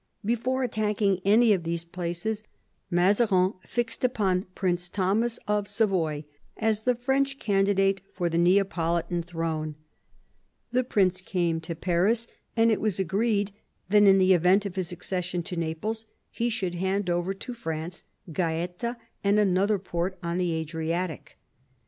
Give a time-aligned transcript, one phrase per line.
[0.25, 2.41] Before attacking any of these places,
[2.89, 6.25] Mazarin fixed upon Prince Thomas of Savoy
[6.57, 9.75] as the French candidate for the Neapolitan throne
[10.71, 12.25] The prince came to Paris,
[12.57, 13.51] and it was agreed
[13.89, 18.03] that, in the event of his accession to Naples, he should hand over to France
[18.33, 21.37] Gaeta and another port on the Adriatic.